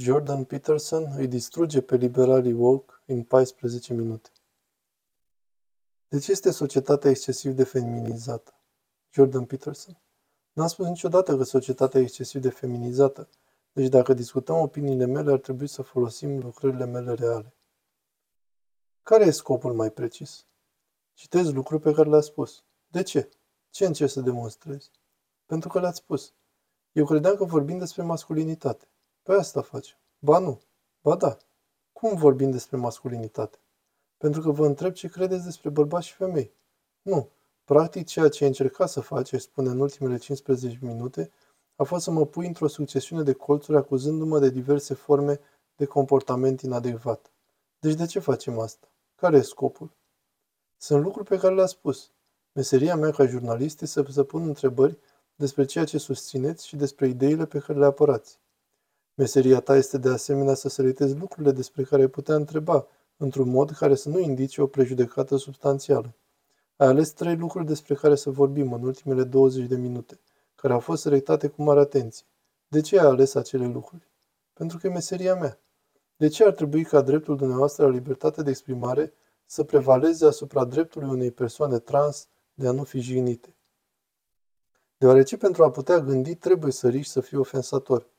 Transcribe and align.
Jordan 0.00 0.44
Peterson 0.44 1.12
îi 1.16 1.26
distruge 1.28 1.80
pe 1.80 1.96
liberalii 1.96 2.52
woke 2.52 2.92
în 3.06 3.22
14 3.22 3.94
minute. 3.94 4.30
De 6.08 6.18
ce 6.18 6.30
este 6.30 6.50
societatea 6.50 7.10
excesiv 7.10 7.52
de 7.52 7.64
feminizată? 7.64 8.54
Jordan 9.10 9.44
Peterson. 9.44 10.00
N-am 10.52 10.66
spus 10.66 10.86
niciodată 10.86 11.36
că 11.36 11.42
societatea 11.42 12.00
e 12.00 12.02
excesiv 12.02 12.40
de 12.40 12.50
feminizată, 12.50 13.28
deci 13.72 13.88
dacă 13.88 14.14
discutăm 14.14 14.60
opiniile 14.60 15.04
mele, 15.04 15.32
ar 15.32 15.38
trebui 15.38 15.66
să 15.66 15.82
folosim 15.82 16.38
lucrările 16.38 16.86
mele 16.86 17.14
reale. 17.14 17.54
Care 19.02 19.24
e 19.24 19.30
scopul 19.30 19.74
mai 19.74 19.90
precis? 19.90 20.46
Citez 21.12 21.52
lucruri 21.52 21.82
pe 21.82 21.92
care 21.92 22.08
le-a 22.08 22.20
spus. 22.20 22.64
De 22.86 23.02
ce? 23.02 23.28
Ce 23.70 23.86
încerci 23.86 24.10
să 24.10 24.20
demonstrezi? 24.20 24.90
Pentru 25.46 25.68
că 25.68 25.80
le-ați 25.80 25.98
spus. 25.98 26.32
Eu 26.92 27.04
credeam 27.04 27.36
că 27.36 27.44
vorbim 27.44 27.78
despre 27.78 28.02
masculinitate. 28.02 28.89
Păi 29.22 29.36
asta 29.36 29.62
face. 29.62 29.98
Ba 30.18 30.38
nu. 30.38 30.60
Ba 31.02 31.16
da. 31.16 31.36
Cum 31.92 32.16
vorbim 32.16 32.50
despre 32.50 32.76
masculinitate? 32.76 33.58
Pentru 34.16 34.40
că 34.40 34.50
vă 34.50 34.66
întreb 34.66 34.92
ce 34.92 35.08
credeți 35.08 35.44
despre 35.44 35.68
bărbați 35.68 36.06
și 36.06 36.14
femei. 36.14 36.52
Nu. 37.02 37.28
Practic, 37.64 38.06
ceea 38.06 38.28
ce 38.28 38.42
ai 38.42 38.48
încercat 38.48 38.88
să 38.88 39.00
faci, 39.00 39.32
aș 39.32 39.40
spune 39.40 39.68
în 39.68 39.80
ultimele 39.80 40.16
15 40.16 40.78
minute, 40.82 41.30
a 41.76 41.82
fost 41.82 42.04
să 42.04 42.10
mă 42.10 42.26
pui 42.26 42.46
într-o 42.46 42.66
succesiune 42.66 43.22
de 43.22 43.32
colțuri 43.32 43.76
acuzându-mă 43.76 44.38
de 44.38 44.50
diverse 44.50 44.94
forme 44.94 45.40
de 45.76 45.84
comportament 45.84 46.60
inadecvat. 46.60 47.30
Deci 47.78 47.94
de 47.94 48.06
ce 48.06 48.18
facem 48.18 48.58
asta? 48.58 48.88
Care 49.14 49.36
e 49.36 49.42
scopul? 49.42 49.90
Sunt 50.76 51.02
lucruri 51.02 51.28
pe 51.28 51.38
care 51.38 51.54
le-a 51.54 51.66
spus. 51.66 52.10
Meseria 52.52 52.96
mea 52.96 53.10
ca 53.10 53.26
jurnalist 53.26 53.82
este 53.82 54.02
să, 54.02 54.12
să 54.12 54.22
pun 54.22 54.42
întrebări 54.42 54.98
despre 55.34 55.64
ceea 55.64 55.84
ce 55.84 55.98
susțineți 55.98 56.66
și 56.66 56.76
despre 56.76 57.08
ideile 57.08 57.46
pe 57.46 57.58
care 57.58 57.78
le 57.78 57.84
apărați. 57.84 58.39
Meseria 59.20 59.60
ta 59.60 59.76
este 59.76 59.98
de 59.98 60.08
asemenea 60.08 60.54
să 60.54 60.68
selectezi 60.68 61.14
lucrurile 61.14 61.52
despre 61.52 61.82
care 61.82 62.02
ai 62.02 62.08
putea 62.08 62.34
întreba, 62.34 62.86
într-un 63.16 63.48
mod 63.48 63.70
care 63.70 63.94
să 63.94 64.08
nu 64.08 64.18
indice 64.18 64.62
o 64.62 64.66
prejudecată 64.66 65.36
substanțială. 65.36 66.14
Ai 66.76 66.86
ales 66.86 67.10
trei 67.10 67.36
lucruri 67.36 67.66
despre 67.66 67.94
care 67.94 68.14
să 68.14 68.30
vorbim 68.30 68.72
în 68.72 68.82
ultimele 68.82 69.24
20 69.24 69.66
de 69.66 69.76
minute, 69.76 70.20
care 70.54 70.72
au 70.72 70.78
fost 70.78 71.02
selectate 71.02 71.48
cu 71.48 71.62
mare 71.62 71.80
atenție. 71.80 72.26
De 72.68 72.80
ce 72.80 73.00
ai 73.00 73.06
ales 73.06 73.34
acele 73.34 73.66
lucruri? 73.66 74.08
Pentru 74.52 74.78
că 74.78 74.86
e 74.86 74.90
meseria 74.90 75.34
mea. 75.34 75.58
De 76.16 76.28
ce 76.28 76.44
ar 76.44 76.52
trebui 76.52 76.84
ca 76.84 77.00
dreptul 77.00 77.36
dumneavoastră 77.36 77.84
la 77.84 77.90
libertate 77.90 78.42
de 78.42 78.50
exprimare 78.50 79.12
să 79.46 79.64
prevaleze 79.64 80.26
asupra 80.26 80.64
dreptului 80.64 81.08
unei 81.08 81.30
persoane 81.30 81.78
trans 81.78 82.28
de 82.54 82.66
a 82.68 82.72
nu 82.72 82.84
fi 82.84 83.00
jignite? 83.00 83.54
Deoarece 84.98 85.36
pentru 85.36 85.64
a 85.64 85.70
putea 85.70 85.98
gândi 85.98 86.34
trebuie 86.34 86.72
să 86.72 86.88
riști 86.88 87.12
să 87.12 87.20
fii 87.20 87.38
ofensator. 87.38 88.09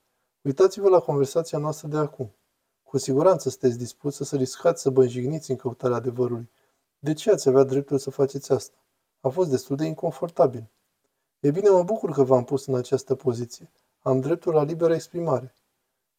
Uitați-vă 0.42 0.89
la 0.89 1.00
conversația 1.00 1.58
noastră 1.58 1.88
de 1.88 1.97
acum. 1.97 2.36
Cu 2.84 2.97
siguranță 2.97 3.50
sunteți 3.50 3.78
dispus 3.78 4.16
să 4.16 4.36
riscați 4.36 4.81
să 4.81 4.89
bănjigniți 4.89 5.52
în 5.52 5.58
căutarea 5.58 5.95
adevărului. 5.95 6.50
De 7.00 7.14
ce 7.14 7.31
ați 7.31 7.48
avea 7.48 7.64
dreptul 7.64 7.98
să 7.98 8.09
faceți 8.09 8.52
asta? 8.52 8.78
A 9.20 9.30
fost 9.30 9.50
destul 9.50 9.75
de 9.75 9.86
inconfortabil. 9.86 10.70
E 11.39 11.52
bine, 11.52 11.70
mă 11.70 11.83
bucur 11.83 12.11
că 12.11 12.23
v-am 12.23 12.44
pus 12.44 12.66
în 12.66 12.75
această 12.75 13.16
poziție. 13.16 13.72
Am 14.00 14.20
dreptul 14.20 14.53
la 14.53 14.64
liberă 14.64 14.94
exprimare. 14.94 15.53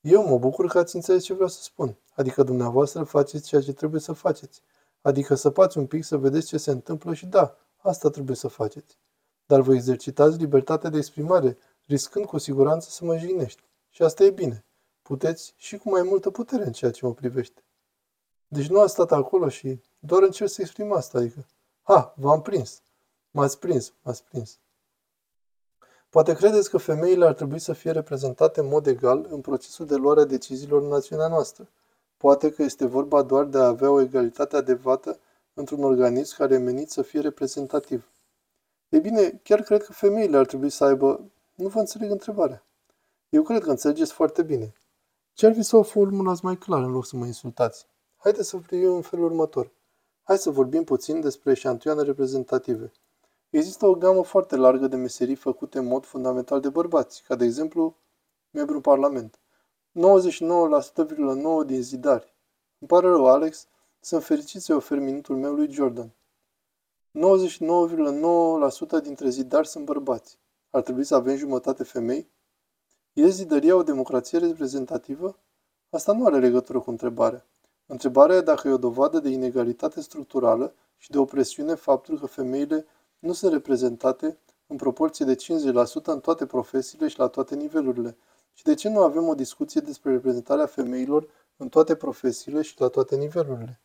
Eu 0.01 0.29
mă 0.29 0.39
bucur 0.39 0.67
că 0.67 0.79
ați 0.79 0.95
înțeles 0.97 1.25
ce 1.25 1.35
vreau 1.35 1.49
să 1.49 1.63
spun. 1.63 1.99
Adică 2.15 2.43
dumneavoastră 2.43 3.03
faceți 3.03 3.49
ceea 3.49 3.61
ce 3.61 3.73
trebuie 3.73 4.01
să 4.01 4.13
faceți. 4.13 4.63
Adică 5.01 5.35
săpați 5.35 5.79
un 5.79 5.87
pic 5.87 6.05
să 6.05 6.17
vedeți 6.17 6.47
ce 6.47 6.57
se 6.57 6.71
întâmplă 6.71 7.15
și 7.15 7.27
da, 7.27 7.57
asta 7.77 8.11
trebuie 8.11 8.37
să 8.37 8.49
faceți. 8.49 8.99
Dar 9.47 9.61
vă 9.61 9.75
exercitați 9.75 10.37
libertatea 10.37 10.91
de 10.91 10.97
exprimare, 10.97 11.59
riscând 11.87 12.25
cu 12.25 12.39
siguranță 12.39 12.89
să 12.91 13.05
mă 13.05 13.17
jignești. 13.17 13.63
Și 13.93 14.03
asta 14.03 14.25
e 14.25 14.31
bine. 14.31 14.65
Puteți 15.03 15.55
și 15.57 15.77
cu 15.77 15.91
mai 15.91 16.03
multă 16.03 16.31
putere 16.31 16.65
în 16.65 16.73
ceea 16.73 16.91
ce 16.91 17.07
mă 17.07 17.15
privește. 17.15 17.63
Deci 18.49 18.69
nu 18.69 18.81
a 18.81 18.87
stat 18.87 19.13
acolo 19.13 19.49
și 19.49 19.81
doar 19.99 20.23
încerc 20.23 20.51
să 20.51 20.61
exprim 20.61 20.93
asta, 20.93 21.19
adică, 21.19 21.47
ha, 21.83 22.15
v-am 22.17 22.43
prins. 22.43 22.83
M-ați 23.31 23.59
prins, 23.59 23.93
m-ați 24.03 24.25
prins. 24.25 24.59
Poate 26.09 26.35
credeți 26.35 26.71
că 26.71 26.79
femeile 26.79 27.27
ar 27.27 27.35
trebui 27.35 27.59
să 27.59 27.73
fie 27.73 27.91
reprezentate 27.91 28.61
în 28.61 28.67
mod 28.67 28.87
egal 28.87 29.27
în 29.31 29.41
procesul 29.41 29.87
de 29.87 29.95
luare 29.95 30.21
a 30.21 30.25
deciziilor 30.25 30.83
în 30.83 30.89
națiunea 30.89 31.29
noastră. 31.29 31.69
Poate 32.17 32.51
că 32.53 32.63
este 32.63 32.87
vorba 32.87 33.23
doar 33.23 33.45
de 33.45 33.59
a 33.59 33.67
avea 33.67 33.91
o 33.91 34.01
egalitate 34.01 34.57
adevată 34.57 35.19
într-un 35.55 35.85
organism 35.85 36.37
care 36.37 36.55
e 36.55 36.59
menit 36.59 36.91
să 36.91 37.03
fie 37.03 37.21
reprezentativ. 37.21 38.09
E 38.89 38.99
bine, 38.99 39.41
chiar 39.43 39.63
cred 39.63 39.83
că 39.85 39.93
femeile 39.93 40.37
ar 40.37 40.47
trebui 40.47 40.71
să 40.71 40.85
aibă... 40.85 41.21
Nu 41.55 41.69
vă 41.69 41.79
înțeleg 41.79 42.11
întrebarea. 42.11 42.65
Eu 43.33 43.43
cred 43.43 43.63
că 43.63 43.71
înțelegeți 43.71 44.13
foarte 44.13 44.43
bine. 44.43 44.73
Ce 45.33 45.47
ar 45.47 45.55
fi 45.55 45.63
să 45.63 45.77
o 45.77 45.83
formulați 45.83 46.45
mai 46.45 46.57
clar 46.57 46.83
în 46.83 46.91
loc 46.91 47.07
să 47.07 47.17
mă 47.17 47.27
insultați? 47.27 47.87
Haideți 48.17 48.49
să 48.49 48.57
privim 48.57 48.95
în 48.95 49.03
felul 49.03 49.25
următor. 49.25 49.73
Hai 50.23 50.39
să 50.39 50.51
vorbim 50.51 50.85
puțin 50.85 51.21
despre 51.21 51.51
eșantioane 51.51 52.03
reprezentative. 52.03 52.93
Există 53.51 53.87
o 53.87 53.95
gamă 53.95 54.23
foarte 54.23 54.57
largă 54.57 54.87
de 54.87 54.97
meserii 54.97 55.35
făcute 55.35 55.79
în 55.79 55.87
mod 55.87 56.05
fundamental 56.05 56.61
de 56.61 56.69
bărbați, 56.69 57.23
ca 57.23 57.35
de 57.35 57.45
exemplu 57.45 57.97
membru 58.51 58.75
în 58.75 58.81
Parlament. 58.81 59.39
99,9% 61.63 61.67
din 61.67 61.83
zidari. 61.83 62.35
Îmi 62.79 62.89
pare 62.89 63.07
rău, 63.07 63.27
Alex, 63.27 63.67
sunt 64.01 64.25
fericit 64.25 64.61
să-i 64.63 64.75
ofer 64.75 64.99
minutul 64.99 65.37
meu 65.37 65.53
lui 65.53 65.73
Jordan. 65.73 66.13
99,9% 68.99 69.03
dintre 69.03 69.29
zidari 69.29 69.69
sunt 69.69 69.85
bărbați. 69.85 70.39
Ar 70.71 70.83
trebui 70.83 71.05
să 71.05 71.15
avem 71.15 71.37
jumătate 71.37 71.85
femei? 71.85 72.31
E 73.15 73.29
zidăria 73.29 73.77
o 73.77 73.83
democrație 73.83 74.39
reprezentativă? 74.39 75.39
Asta 75.91 76.13
nu 76.13 76.27
are 76.27 76.39
legătură 76.39 76.81
cu 76.81 76.91
întrebarea. 76.91 77.47
Întrebarea 77.87 78.37
e 78.37 78.41
dacă 78.41 78.69
e 78.69 78.73
o 78.73 78.77
dovadă 78.77 79.19
de 79.19 79.29
inegalitate 79.29 80.01
structurală 80.01 80.75
și 80.97 81.11
de 81.11 81.19
opresiune 81.19 81.75
faptul 81.75 82.19
că 82.19 82.27
femeile 82.27 82.87
nu 83.19 83.33
sunt 83.33 83.53
reprezentate 83.53 84.39
în 84.67 84.77
proporție 84.77 85.25
de 85.25 85.35
50% 85.35 85.39
în 86.05 86.21
toate 86.21 86.47
profesiile 86.47 87.09
și 87.09 87.19
la 87.19 87.29
toate 87.29 87.55
nivelurile. 87.55 88.17
Și 88.53 88.65
de 88.65 88.75
ce 88.75 88.89
nu 88.89 89.03
avem 89.03 89.29
o 89.29 89.35
discuție 89.35 89.81
despre 89.81 90.11
reprezentarea 90.11 90.67
femeilor 90.67 91.29
în 91.57 91.69
toate 91.69 91.95
profesiile 91.95 92.63
și 92.63 92.81
la 92.81 92.89
toate 92.89 93.17
nivelurile? 93.17 93.81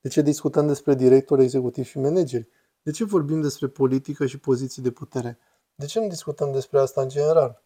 De 0.00 0.08
ce 0.08 0.22
discutăm 0.22 0.66
despre 0.66 0.94
director, 0.94 1.38
executiv 1.38 1.84
și 1.84 1.98
manageri? 1.98 2.48
De 2.82 2.90
ce 2.90 3.04
vorbim 3.04 3.40
despre 3.40 3.68
politică 3.68 4.26
și 4.26 4.38
poziții 4.38 4.82
de 4.82 4.90
putere? 4.90 5.38
De 5.74 5.86
ce 5.86 6.00
nu 6.00 6.08
discutăm 6.08 6.52
despre 6.52 6.78
asta 6.78 7.02
în 7.02 7.08
general? 7.08 7.62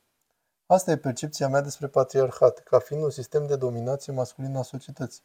Asta 0.66 0.90
e 0.90 0.96
percepția 0.96 1.48
mea 1.48 1.60
despre 1.60 1.86
patriarhat, 1.86 2.58
ca 2.58 2.78
fiind 2.78 3.02
un 3.02 3.10
sistem 3.10 3.46
de 3.46 3.56
dominație 3.56 4.12
masculină 4.12 4.58
a 4.58 4.62
societății. 4.62 5.22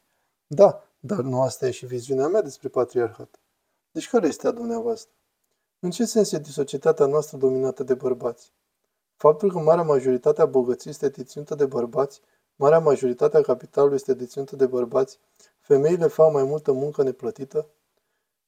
Da, 0.48 0.84
dar 1.00 1.20
nu 1.20 1.42
asta 1.42 1.68
e 1.68 1.72
și 1.72 1.86
viziunea 1.86 2.28
mea 2.28 2.42
despre 2.42 2.68
patriarhat. 2.68 3.40
Deci 3.92 4.10
care 4.10 4.28
este 4.28 4.48
a 4.48 4.52
dumneavoastră? 4.52 5.12
În 5.80 5.92
ce 5.92 6.06
sens 6.06 6.32
este 6.32 6.50
societatea 6.50 7.06
noastră 7.06 7.38
dominată 7.38 7.84
de 7.84 7.94
bărbați? 7.94 8.52
Faptul 9.16 9.52
că 9.52 9.60
marea 9.60 9.84
majoritate 9.84 10.42
a 10.42 10.46
bogăției 10.46 10.94
este 10.94 11.10
deținută 11.10 11.56
de 11.56 11.66
bărbați, 11.66 12.22
marea 12.56 12.80
majoritate 12.80 13.38
a 13.38 13.42
capitalului 13.42 13.96
este 13.96 14.14
deținută 14.14 14.56
de 14.56 14.66
bărbați, 14.66 15.20
femeile 15.60 16.08
fac 16.08 16.32
mai 16.32 16.44
multă 16.44 16.72
muncă 16.72 17.04
neplătită 17.04 17.66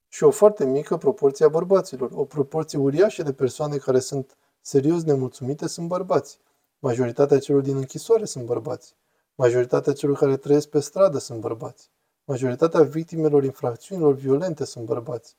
și 0.07 0.23
o 0.23 0.31
foarte 0.31 0.65
mică 0.65 0.97
proporție 0.97 1.45
a 1.45 1.49
bărbaților. 1.49 2.11
O 2.13 2.25
proporție 2.25 2.79
uriașă 2.79 3.23
de 3.23 3.33
persoane 3.33 3.77
care 3.77 3.99
sunt 3.99 4.37
serios 4.61 5.03
nemulțumite 5.03 5.67
sunt 5.67 5.87
bărbați. 5.87 6.39
Majoritatea 6.83 7.39
celor 7.39 7.61
din 7.61 7.75
închisoare 7.75 8.25
sunt 8.25 8.45
bărbați. 8.45 8.95
Majoritatea 9.35 9.93
celor 9.93 10.17
care 10.17 10.37
trăiesc 10.37 10.67
pe 10.67 10.79
stradă 10.79 11.17
sunt 11.17 11.39
bărbați. 11.39 11.89
Majoritatea 12.23 12.81
victimelor 12.83 13.43
infracțiunilor 13.43 14.13
violente 14.13 14.65
sunt 14.65 14.85
bărbați. 14.85 15.37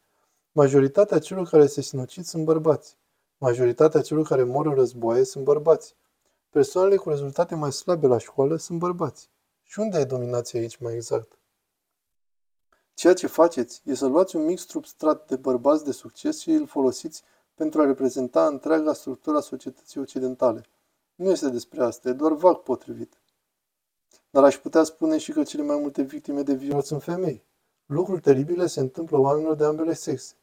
Majoritatea 0.53 1.19
celor 1.19 1.49
care 1.49 1.67
se 1.67 1.81
sinucid 1.81 2.25
sunt 2.25 2.45
bărbați. 2.45 2.97
Majoritatea 3.39 4.01
celor 4.01 4.27
care 4.27 4.43
mor 4.43 4.67
în 4.67 4.75
războaie 4.75 5.25
sunt 5.25 5.45
bărbați. 5.45 5.95
Persoanele 6.51 6.97
cu 6.97 7.09
rezultate 7.09 7.55
mai 7.55 7.73
slabe 7.73 8.07
la 8.07 8.19
școală 8.19 8.57
sunt 8.57 8.79
bărbați. 8.79 9.31
Și 9.63 9.81
unde 9.81 9.99
e 9.99 10.05
dominația 10.05 10.61
aici 10.61 10.77
mai 10.77 10.95
exact? 10.95 11.39
Ceea 12.95 13.15
ce 13.15 13.27
faceți 13.27 13.83
e 13.85 13.95
să 13.95 14.07
luați 14.07 14.37
un 14.37 14.45
mic 14.45 14.59
substrat 14.59 15.29
de 15.29 15.37
bărbați 15.37 15.85
de 15.85 15.93
succes 15.93 16.41
și 16.41 16.51
îl 16.51 16.67
folosiți 16.67 17.23
pentru 17.55 17.81
a 17.81 17.85
reprezenta 17.85 18.47
întreaga 18.47 18.93
structură 18.93 19.37
a 19.37 19.41
societății 19.41 20.01
occidentale. 20.01 20.69
Nu 21.15 21.31
este 21.31 21.49
despre 21.49 21.83
asta, 21.83 22.09
e 22.09 22.13
doar 22.13 22.33
vag 22.33 22.57
potrivit. 22.57 23.19
Dar 24.31 24.45
aș 24.45 24.59
putea 24.59 24.83
spune 24.83 25.19
și 25.19 25.33
că 25.33 25.43
cele 25.43 25.63
mai 25.63 25.79
multe 25.79 26.03
victime 26.03 26.43
de 26.43 26.55
viol 26.55 26.83
sunt 26.83 27.03
femei. 27.03 27.45
Lucruri 27.87 28.21
teribile 28.21 28.67
se 28.67 28.81
întâmplă 28.81 29.19
oamenilor 29.19 29.57
de 29.57 29.65
ambele 29.65 29.93
sexe. 29.93 30.35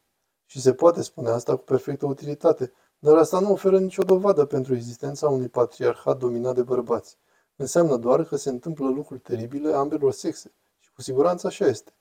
Și 0.45 0.62
se 0.62 0.73
poate 0.73 1.01
spune 1.01 1.29
asta 1.29 1.56
cu 1.56 1.63
perfectă 1.63 2.06
utilitate, 2.06 2.73
dar 3.00 3.18
asta 3.18 3.39
nu 3.39 3.51
oferă 3.51 3.79
nicio 3.79 4.03
dovadă 4.03 4.45
pentru 4.45 4.75
existența 4.75 5.29
unui 5.29 5.47
patriarhat 5.47 6.18
dominat 6.18 6.56
de 6.56 6.62
bărbați. 6.62 7.18
Înseamnă 7.56 7.97
doar 7.97 8.23
că 8.23 8.35
se 8.35 8.50
întâmplă 8.50 8.89
lucruri 8.89 9.19
teribile 9.19 9.73
ambelor 9.73 10.12
sexe. 10.12 10.51
Și 10.79 10.91
cu 10.91 11.01
siguranță 11.01 11.47
așa 11.47 11.65
este. 11.65 11.94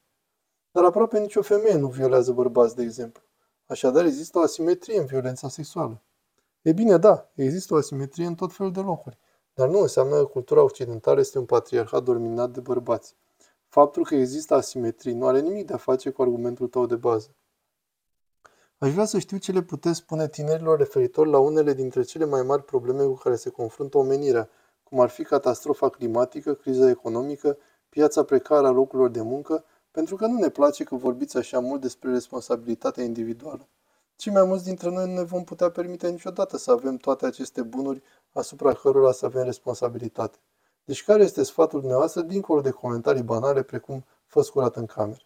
Dar 0.71 0.85
aproape 0.85 1.19
nicio 1.19 1.43
femeie 1.43 1.77
nu 1.77 1.89
violează 1.89 2.33
bărbați, 2.33 2.77
de 2.77 2.83
exemplu. 2.83 3.23
Așadar 3.67 4.05
există 4.05 4.39
o 4.39 4.43
asimetrie 4.43 4.99
în 4.99 5.07
violența 5.07 5.49
sexuală. 5.49 6.03
E 6.63 6.73
bine, 6.73 6.97
da, 6.97 7.31
există 7.35 7.75
o 7.75 7.77
asimetrie 7.77 8.27
în 8.27 8.35
tot 8.35 8.53
felul 8.53 8.73
de 8.73 8.81
locuri. 8.81 9.19
Dar 9.55 9.69
nu 9.69 9.79
înseamnă 9.79 10.17
că 10.17 10.25
cultura 10.25 10.63
occidentală 10.63 11.21
este 11.21 11.39
un 11.39 11.45
patriarhat 11.45 12.03
dominat 12.03 12.51
de 12.51 12.61
bărbați. 12.61 13.17
Faptul 13.69 14.05
că 14.05 14.15
există 14.15 14.55
asimetrii 14.55 15.15
nu 15.15 15.27
are 15.27 15.41
nimic 15.41 15.67
de 15.67 15.73
a 15.73 15.77
face 15.77 16.11
cu 16.11 16.23
argumentul 16.23 16.69
tău 16.69 16.87
de 16.87 16.97
bază. 16.97 17.35
Aș 18.79 18.93
vrea 18.93 19.05
să 19.05 19.19
știu 19.19 19.37
ce 19.37 19.53
le 19.53 19.63
puteți 19.63 19.99
spune 19.99 20.29
tinerilor 20.29 20.79
referitor 20.79 21.27
la 21.27 21.39
unele 21.39 21.73
dintre 21.73 22.03
cele 22.03 22.25
mai 22.25 22.43
mari 22.43 22.65
probleme 22.65 23.05
cu 23.05 23.15
care 23.15 23.37
se 23.37 23.51
confruntă 23.51 23.99
omenirea, 23.99 24.49
cum 24.83 25.01
ar 25.01 25.09
fi 25.09 25.23
catastrofa 25.23 25.89
climatică, 25.89 26.55
criza 26.55 26.89
economică, 26.89 27.59
piața 27.89 28.25
precară 28.25 28.67
a 28.67 28.71
locurilor 28.71 29.11
de 29.11 29.23
muncă, 29.23 29.65
pentru 29.91 30.17
că 30.17 30.27
nu 30.27 30.39
ne 30.39 30.49
place 30.49 30.85
că 30.85 30.95
vorbiți 30.95 31.37
așa 31.37 31.61
mult 31.61 31.81
despre 31.81 32.11
responsabilitatea 32.11 33.05
individuală. 33.05 33.69
Cei 34.21 34.33
mai 34.33 34.45
mulți 34.45 34.65
dintre 34.65 34.91
noi 34.91 35.07
nu 35.07 35.13
ne 35.15 35.23
vom 35.23 35.45
putea 35.45 35.71
permite 35.71 36.11
niciodată 36.11 36.57
să 36.57 36.71
avem 36.71 36.97
toate 36.97 37.27
aceste 37.27 37.63
bunuri 37.63 38.03
asupra 38.33 38.73
cărora 38.73 39.13
să 39.13 39.27
avem 39.27 39.45
responsabilitate. 39.45 40.39
Deci 40.85 41.05
care 41.05 41.23
este 41.23 41.43
sfatul 41.43 41.79
dumneavoastră 41.81 42.21
dincolo 42.21 42.61
de 42.61 42.71
comentarii 42.71 43.23
banale 43.23 43.63
precum 43.63 44.05
fă 44.27 44.43
curat 44.43 44.77
în 44.77 44.87
cameră? 44.87 45.23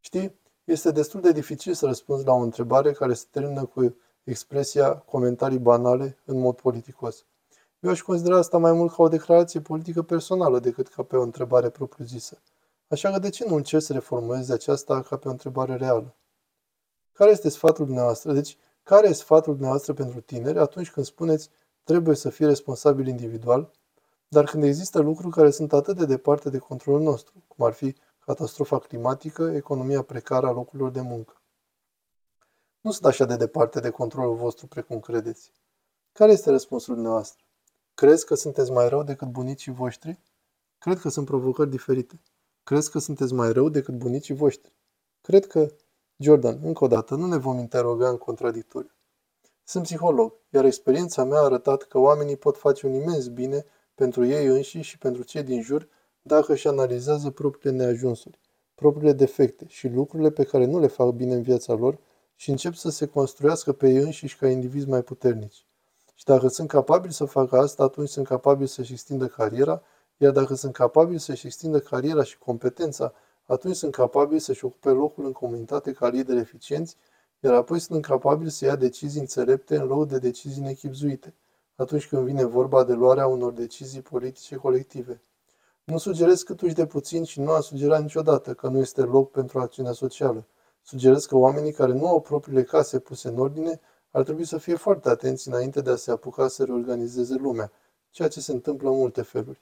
Știi, 0.00 0.40
este 0.64 0.90
destul 0.90 1.20
de 1.20 1.32
dificil 1.32 1.74
să 1.74 1.86
răspunzi 1.86 2.24
la 2.24 2.32
o 2.32 2.38
întrebare 2.38 2.92
care 2.92 3.14
se 3.14 3.26
termină 3.30 3.64
cu 3.64 3.96
expresia 4.24 4.94
comentarii 4.94 5.58
banale 5.58 6.18
în 6.24 6.38
mod 6.38 6.54
politicos. 6.54 7.24
Eu 7.80 7.90
aș 7.90 8.00
considera 8.00 8.36
asta 8.36 8.58
mai 8.58 8.72
mult 8.72 8.94
ca 8.94 9.02
o 9.02 9.08
declarație 9.08 9.60
politică 9.60 10.02
personală 10.02 10.58
decât 10.58 10.88
ca 10.88 11.02
pe 11.02 11.16
o 11.16 11.22
întrebare 11.22 11.68
propriu-zisă. 11.68 12.38
Așa 12.88 13.10
că 13.10 13.18
de 13.18 13.28
ce 13.28 13.44
nu 13.48 13.54
încerci 13.54 13.84
să 13.84 13.92
reformulezi 13.92 14.52
aceasta 14.52 15.00
ca 15.00 15.16
pe 15.16 15.28
o 15.28 15.30
întrebare 15.30 15.76
reală? 15.76 16.14
Care 17.12 17.30
este 17.30 17.48
sfatul 17.48 17.84
dumneavoastră? 17.84 18.32
Deci, 18.32 18.56
care 18.82 19.08
este 19.08 19.22
sfatul 19.22 19.52
dumneavoastră 19.52 19.92
pentru 19.92 20.20
tineri 20.20 20.58
atunci 20.58 20.90
când 20.90 21.06
spuneți 21.06 21.50
trebuie 21.84 22.16
să 22.16 22.30
fii 22.30 22.46
responsabil 22.46 23.06
individual, 23.06 23.70
dar 24.28 24.44
când 24.44 24.64
există 24.64 25.00
lucruri 25.00 25.34
care 25.34 25.50
sunt 25.50 25.72
atât 25.72 25.96
de 25.96 26.04
departe 26.04 26.50
de 26.50 26.58
controlul 26.58 27.00
nostru, 27.00 27.42
cum 27.48 27.66
ar 27.66 27.72
fi 27.72 27.96
catastrofa 28.18 28.78
climatică, 28.78 29.42
economia 29.42 30.02
precară 30.02 30.46
a 30.46 30.50
locurilor 30.52 30.90
de 30.90 31.00
muncă. 31.00 31.40
Nu 32.80 32.90
sunt 32.90 33.04
așa 33.04 33.24
de 33.24 33.36
departe 33.36 33.80
de 33.80 33.90
controlul 33.90 34.34
vostru 34.34 34.66
precum 34.66 35.00
credeți. 35.00 35.52
Care 36.12 36.32
este 36.32 36.50
răspunsul 36.50 36.94
dumneavoastră? 36.94 37.44
Crezi 37.94 38.26
că 38.26 38.34
sunteți 38.34 38.70
mai 38.70 38.88
rău 38.88 39.02
decât 39.02 39.28
bunicii 39.28 39.72
voștri? 39.72 40.20
Cred 40.78 40.98
că 40.98 41.08
sunt 41.08 41.26
provocări 41.26 41.70
diferite. 41.70 42.20
Crezi 42.62 42.90
că 42.90 42.98
sunteți 42.98 43.32
mai 43.32 43.52
rău 43.52 43.68
decât 43.68 43.94
bunicii 43.94 44.34
voștri? 44.34 44.72
Cred 45.20 45.46
că... 45.46 45.68
Jordan, 46.22 46.60
încă 46.62 46.84
o 46.84 46.86
dată, 46.86 47.14
nu 47.14 47.26
ne 47.26 47.36
vom 47.36 47.58
interoga 47.58 48.08
în 48.08 48.16
contradictoriu. 48.16 48.90
Sunt 49.64 49.82
psiholog, 49.82 50.34
iar 50.48 50.64
experiența 50.64 51.24
mea 51.24 51.38
a 51.38 51.44
arătat 51.44 51.82
că 51.82 51.98
oamenii 51.98 52.36
pot 52.36 52.56
face 52.56 52.86
un 52.86 52.92
imens 52.92 53.26
bine 53.26 53.64
pentru 53.94 54.24
ei 54.24 54.46
înșiși 54.46 54.90
și 54.90 54.98
pentru 54.98 55.22
cei 55.22 55.42
din 55.42 55.62
jur 55.62 55.88
dacă 56.22 56.52
își 56.52 56.68
analizează 56.68 57.30
propriile 57.30 57.76
neajunsuri, 57.76 58.40
propriile 58.74 59.12
defecte 59.12 59.64
și 59.68 59.88
lucrurile 59.88 60.30
pe 60.30 60.44
care 60.44 60.64
nu 60.64 60.78
le 60.78 60.86
fac 60.86 61.10
bine 61.10 61.34
în 61.34 61.42
viața 61.42 61.72
lor 61.72 61.98
și 62.34 62.50
încep 62.50 62.74
să 62.74 62.90
se 62.90 63.06
construiască 63.06 63.72
pe 63.72 63.88
ei 63.88 63.96
înșiși 63.96 64.36
ca 64.36 64.48
indivizi 64.48 64.88
mai 64.88 65.02
puternici. 65.02 65.66
Și 66.14 66.24
dacă 66.24 66.48
sunt 66.48 66.68
capabili 66.68 67.12
să 67.12 67.24
facă 67.24 67.56
asta, 67.56 67.82
atunci 67.82 68.08
sunt 68.08 68.26
capabili 68.26 68.68
să-și 68.68 68.92
extindă 68.92 69.26
cariera, 69.26 69.82
iar 70.16 70.32
dacă 70.32 70.54
sunt 70.54 70.72
capabili 70.72 71.20
să-și 71.20 71.46
extindă 71.46 71.78
cariera 71.78 72.22
și 72.22 72.38
competența, 72.38 73.12
atunci 73.52 73.76
sunt 73.76 73.92
capabili 73.92 74.40
să-și 74.40 74.64
ocupe 74.64 74.88
locul 74.88 75.24
în 75.24 75.32
comunitate 75.32 75.92
ca 75.92 76.08
lideri 76.08 76.38
eficienți, 76.38 76.96
iar 77.40 77.54
apoi 77.54 77.78
sunt 77.78 78.04
capabili 78.04 78.50
să 78.50 78.64
ia 78.64 78.76
decizii 78.76 79.20
înțelepte 79.20 79.76
în 79.76 79.86
loc 79.86 80.08
de 80.08 80.18
decizii 80.18 80.62
nechipzuite, 80.62 81.34
atunci 81.74 82.08
când 82.08 82.24
vine 82.24 82.44
vorba 82.44 82.84
de 82.84 82.92
luarea 82.92 83.26
unor 83.26 83.52
decizii 83.52 84.02
politice 84.02 84.56
colective. 84.56 85.22
Nu 85.84 85.98
sugerez 85.98 86.42
câtuși 86.42 86.74
de 86.74 86.86
puțin 86.86 87.24
și 87.24 87.40
nu 87.40 87.50
a 87.50 87.60
sugerat 87.60 88.02
niciodată 88.02 88.54
că 88.54 88.68
nu 88.68 88.78
este 88.78 89.00
loc 89.00 89.30
pentru 89.30 89.60
acțiunea 89.60 89.92
socială. 89.92 90.46
Sugerez 90.82 91.24
că 91.24 91.36
oamenii 91.36 91.72
care 91.72 91.92
nu 91.92 92.06
au 92.06 92.20
propriile 92.20 92.62
case 92.62 92.98
puse 92.98 93.28
în 93.28 93.38
ordine 93.38 93.80
ar 94.10 94.22
trebui 94.22 94.44
să 94.44 94.58
fie 94.58 94.74
foarte 94.74 95.08
atenți 95.08 95.48
înainte 95.48 95.80
de 95.80 95.90
a 95.90 95.96
se 95.96 96.10
apuca 96.10 96.48
să 96.48 96.64
reorganizeze 96.64 97.34
lumea, 97.34 97.72
ceea 98.10 98.28
ce 98.28 98.40
se 98.40 98.52
întâmplă 98.52 98.90
în 98.90 98.96
multe 98.96 99.22
feluri. 99.22 99.60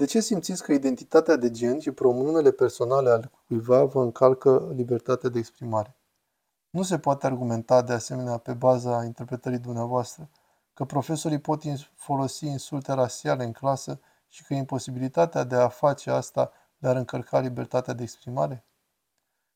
De 0.00 0.06
ce 0.06 0.20
simțiți 0.20 0.62
că 0.62 0.72
identitatea 0.72 1.36
de 1.36 1.50
gen 1.50 1.78
și 1.78 1.90
pronumele 1.90 2.50
personale 2.50 3.10
ale 3.10 3.30
cuiva 3.46 3.84
vă 3.84 4.02
încalcă 4.02 4.72
libertatea 4.74 5.28
de 5.28 5.38
exprimare? 5.38 5.96
Nu 6.70 6.82
se 6.82 6.98
poate 6.98 7.26
argumenta 7.26 7.82
de 7.82 7.92
asemenea 7.92 8.36
pe 8.36 8.52
baza 8.52 9.04
interpretării 9.04 9.58
dumneavoastră 9.58 10.28
că 10.74 10.84
profesorii 10.84 11.40
pot 11.40 11.62
folosi 11.94 12.46
insulte 12.46 12.92
rasiale 12.92 13.44
în 13.44 13.52
clasă 13.52 14.00
și 14.28 14.44
că 14.44 14.54
imposibilitatea 14.54 15.44
de 15.44 15.54
a 15.54 15.68
face 15.68 16.10
asta 16.10 16.52
le-ar 16.78 16.96
încărca 16.96 17.40
libertatea 17.40 17.92
de 17.92 18.02
exprimare? 18.02 18.64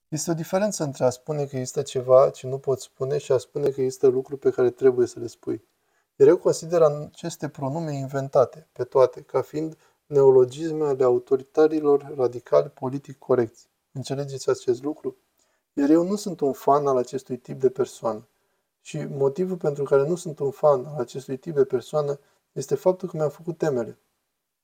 Este 0.09 0.31
o 0.31 0.35
diferență 0.35 0.85
între 0.85 1.05
a 1.05 1.11
spune 1.11 1.45
că 1.45 1.57
există 1.57 1.83
ceva 1.83 2.31
ce 2.31 2.47
nu 2.47 2.59
poți 2.59 2.83
spune 2.85 3.19
și 3.19 3.33
a 3.33 3.39
spune 3.39 3.69
că 3.69 3.81
există 3.81 4.07
lucruri 4.07 4.41
pe 4.41 4.51
care 4.51 4.71
trebuie 4.71 5.07
să 5.07 5.21
le 5.21 5.27
spui. 5.27 5.69
Iar 6.17 6.29
eu 6.29 6.37
consider 6.37 6.83
aceste 6.83 7.49
pronume 7.49 7.93
inventate, 7.93 8.69
pe 8.73 8.85
toate, 8.85 9.21
ca 9.21 9.43
fiind 9.43 9.77
neologisme 10.15 10.85
ale 10.85 11.05
autoritarilor 11.05 12.13
radicali 12.17 12.69
politic 12.69 13.19
corecți. 13.19 13.69
Înțelegeți 13.93 14.51
acest 14.51 14.83
lucru? 14.83 15.17
Iar 15.73 15.91
eu 15.91 16.03
nu 16.03 16.17
sunt 16.17 16.41
un 16.41 16.53
fan 16.53 16.87
al 16.87 16.97
acestui 16.97 17.37
tip 17.37 17.61
de 17.61 17.71
persoană. 17.71 18.29
Și 18.81 19.05
motivul 19.05 19.57
pentru 19.57 19.85
care 19.85 20.09
nu 20.09 20.15
sunt 20.15 20.39
un 20.39 20.51
fan 20.51 20.85
al 20.85 21.01
acestui 21.01 21.37
tip 21.37 21.55
de 21.55 21.65
persoană 21.65 22.19
este 22.53 22.75
faptul 22.75 23.09
că 23.09 23.17
mi-am 23.17 23.29
făcut 23.29 23.59
temele. 23.59 23.99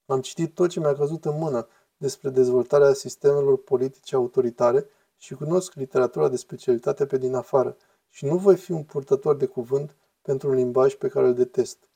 Am 0.07 0.21
citit 0.21 0.55
tot 0.55 0.71
ce 0.71 0.81
mi-a 0.81 0.95
căzut 0.95 1.25
în 1.25 1.39
mână 1.39 1.69
despre 1.97 2.31
dezvoltarea 2.31 2.93
sistemelor 2.93 3.63
politice 3.63 4.15
autoritare 4.15 4.87
și 5.19 5.35
cunosc 5.35 5.75
literatura 5.75 6.29
de 6.29 6.37
specialitate 6.37 7.07
pe 7.07 7.19
din 7.19 7.35
afară 7.35 7.77
și 8.09 8.25
nu 8.25 8.37
voi 8.37 8.57
fi 8.57 8.73
un 8.73 8.83
purtător 8.83 9.37
de 9.37 9.47
cuvânt 9.47 9.95
pentru 10.23 10.49
un 10.49 10.55
limbaj 10.55 10.95
pe 10.95 11.09
care 11.09 11.27
îl 11.27 11.35
detest. 11.35 11.90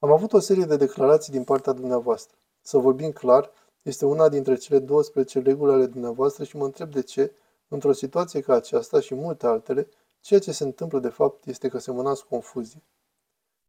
Am 0.00 0.12
avut 0.12 0.32
o 0.32 0.38
serie 0.38 0.64
de 0.64 0.76
declarații 0.76 1.32
din 1.32 1.44
partea 1.44 1.72
dumneavoastră. 1.72 2.36
Să 2.60 2.78
vorbim 2.78 3.10
clar, 3.10 3.50
este 3.82 4.06
una 4.06 4.28
dintre 4.28 4.56
cele 4.56 4.78
12 4.78 5.40
reguli 5.40 5.72
ale 5.72 5.86
dumneavoastră 5.86 6.44
și 6.44 6.56
mă 6.56 6.64
întreb 6.64 6.90
de 6.90 7.02
ce, 7.02 7.32
într-o 7.68 7.92
situație 7.92 8.40
ca 8.40 8.54
aceasta 8.54 9.00
și 9.00 9.14
multe 9.14 9.46
altele, 9.46 9.88
ceea 10.20 10.40
ce 10.40 10.52
se 10.52 10.64
întâmplă 10.64 10.98
de 10.98 11.08
fapt 11.08 11.46
este 11.46 11.68
că 11.68 11.78
semănați 11.78 12.26
confuzie. 12.26 12.82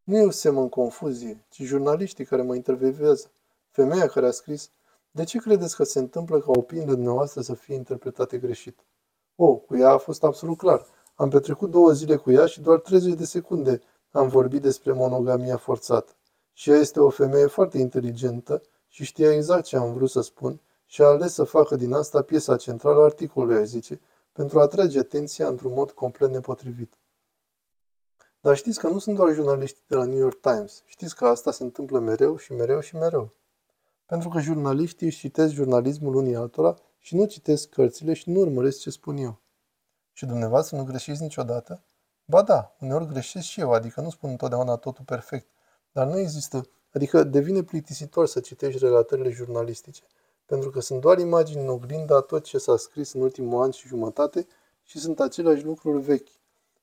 Nu 0.04 0.18
eu 0.18 0.30
semăn 0.30 0.70
confuzie, 0.70 1.46
ci 1.50 1.62
jurnaliștii 1.62 2.26
care 2.26 2.42
mă 2.42 2.56
intervievează. 2.56 3.32
Femeia 3.70 4.08
care 4.08 4.26
a 4.28 4.32
scris, 4.32 4.70
de 5.12 5.24
ce 5.24 5.38
credeți 5.38 5.76
că 5.76 5.84
se 5.84 6.00
întâmplă 6.00 6.40
ca 6.40 6.52
opiniile 6.52 6.94
dumneavoastră 6.94 7.42
să 7.42 7.54
fie 7.54 7.76
interpretate 7.76 8.38
greșit? 8.38 8.80
O, 9.36 9.46
oh, 9.46 9.60
cu 9.68 9.78
ea 9.78 9.90
a 9.90 9.98
fost 9.98 10.24
absolut 10.24 10.58
clar. 10.58 10.86
Am 11.16 11.30
petrecut 11.30 11.70
două 11.70 11.92
zile 11.92 12.16
cu 12.16 12.32
ea 12.32 12.46
și 12.46 12.62
doar 12.62 12.80
30 12.80 13.14
de 13.14 13.26
secunde 13.26 13.82
am 14.12 14.28
vorbit 14.28 14.62
despre 14.62 14.92
monogamia 14.92 15.58
forțată. 15.58 16.14
Și 16.60 16.70
ea 16.70 16.78
este 16.78 17.00
o 17.00 17.10
femeie 17.10 17.46
foarte 17.46 17.78
inteligentă 17.78 18.62
și 18.88 19.04
știa 19.04 19.34
exact 19.34 19.64
ce 19.64 19.78
am 19.78 19.94
vrut 19.94 20.10
să 20.10 20.22
spun 20.22 20.62
și 20.86 21.02
a 21.02 21.06
ales 21.06 21.34
să 21.34 21.44
facă 21.44 21.76
din 21.76 21.94
asta 21.94 22.22
piesa 22.22 22.56
centrală 22.56 23.02
a 23.02 23.04
articolului, 23.04 23.66
zice, 23.66 24.02
pentru 24.32 24.60
a 24.60 24.62
atrage 24.62 25.00
atenția 25.00 25.48
într-un 25.48 25.74
mod 25.74 25.92
complet 25.92 26.30
nepotrivit. 26.30 26.94
Dar 28.40 28.56
știți 28.56 28.80
că 28.80 28.88
nu 28.88 29.00
sunt 29.00 29.16
doar 29.16 29.34
jurnaliști 29.34 29.80
de 29.88 29.96
la 29.96 30.06
New 30.06 30.18
York 30.18 30.40
Times. 30.40 30.84
Știți 30.86 31.16
că 31.16 31.26
asta 31.26 31.52
se 31.52 31.64
întâmplă 31.64 32.00
mereu 32.00 32.38
și 32.38 32.54
mereu 32.54 32.80
și 32.80 32.96
mereu. 32.96 33.34
Pentru 34.06 34.30
că 34.30 34.40
jurnaliștii 34.40 35.08
își 35.08 35.20
citesc 35.20 35.54
jurnalismul 35.54 36.16
unii 36.16 36.36
altora 36.36 36.76
și 36.98 37.16
nu 37.16 37.26
citesc 37.26 37.70
cărțile 37.70 38.14
și 38.14 38.30
nu 38.30 38.40
urmăresc 38.40 38.80
ce 38.80 38.90
spun 38.90 39.18
eu. 39.18 39.40
Și 40.12 40.26
dumneavoastră 40.26 40.78
nu 40.78 40.84
greșiți 40.84 41.22
niciodată? 41.22 41.84
Ba 42.26 42.42
da, 42.42 42.76
uneori 42.80 43.08
greșesc 43.08 43.46
și 43.46 43.60
eu, 43.60 43.72
adică 43.72 44.02
nu 44.02 44.10
spun 44.10 44.30
întotdeauna 44.30 44.76
totul 44.76 45.04
perfect, 45.06 45.48
dar 46.00 46.08
nu 46.08 46.18
există, 46.18 46.68
adică 46.94 47.24
devine 47.24 47.64
plictisitor 47.64 48.28
să 48.28 48.40
citești 48.40 48.80
relatările 48.80 49.30
jurnalistice, 49.30 50.04
pentru 50.46 50.70
că 50.70 50.80
sunt 50.82 51.02
doar 51.02 51.20
imagini 51.20 51.62
în 51.62 51.70
oglinda 51.70 52.16
a 52.16 52.20
tot 52.20 52.44
ce 52.44 52.58
s-a 52.58 52.78
scris 52.78 53.14
în 53.14 53.22
ultimul 53.22 53.62
an 53.62 53.72
și 53.72 53.88
jumătate 53.88 54.48
și 54.84 55.00
sunt 55.00 55.20
aceleași 55.20 55.64
lucruri 55.64 56.02
vechi. 56.04 56.28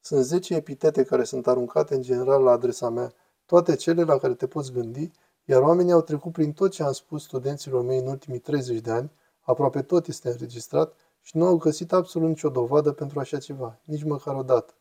Sunt 0.00 0.24
10 0.24 0.54
epitete 0.54 1.04
care 1.04 1.24
sunt 1.24 1.46
aruncate 1.46 1.94
în 1.94 2.02
general 2.02 2.42
la 2.42 2.50
adresa 2.50 2.88
mea, 2.88 3.12
toate 3.46 3.76
cele 3.76 4.02
la 4.02 4.18
care 4.18 4.34
te 4.34 4.46
poți 4.46 4.72
gândi, 4.72 5.10
iar 5.44 5.62
oamenii 5.62 5.92
au 5.92 6.02
trecut 6.02 6.32
prin 6.32 6.52
tot 6.52 6.70
ce 6.70 6.82
am 6.82 6.92
spus 6.92 7.22
studenților 7.22 7.82
mei 7.82 7.98
în 7.98 8.06
ultimii 8.06 8.38
30 8.38 8.80
de 8.80 8.90
ani, 8.90 9.10
aproape 9.40 9.82
tot 9.82 10.06
este 10.06 10.28
înregistrat 10.28 10.94
și 11.22 11.36
nu 11.36 11.46
au 11.46 11.56
găsit 11.56 11.92
absolut 11.92 12.28
nicio 12.28 12.48
dovadă 12.48 12.92
pentru 12.92 13.18
așa 13.18 13.38
ceva, 13.38 13.78
nici 13.84 14.04
măcar 14.04 14.34
o 14.34 14.42
dată. 14.42 14.74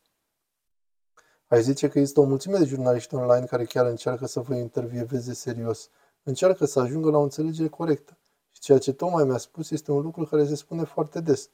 Ai 1.56 1.62
zice 1.62 1.88
că 1.88 2.00
există 2.00 2.20
o 2.20 2.24
mulțime 2.24 2.58
de 2.58 2.66
jurnaliști 2.66 3.16
online 3.16 3.46
care 3.46 3.66
chiar 3.66 3.86
încearcă 3.86 4.26
să 4.26 4.40
vă 4.40 4.56
intervieveze 4.56 5.34
serios, 5.34 5.90
încearcă 6.24 6.66
să 6.66 6.80
ajungă 6.80 7.10
la 7.10 7.18
o 7.18 7.22
înțelegere 7.22 7.68
corectă. 7.68 8.18
Și 8.52 8.62
ceea 8.62 8.78
ce 8.78 8.94
tocmai 8.94 9.24
mi-a 9.24 9.38
spus 9.38 9.72
este 9.72 9.92
un 9.92 10.02
lucru 10.02 10.26
care 10.26 10.46
se 10.46 10.56
spune 10.56 10.84
foarte 10.84 11.20
des. 11.20 11.50